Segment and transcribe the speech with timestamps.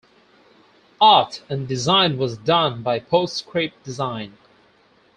[0.99, 4.35] Art and design was done by PostScript Design.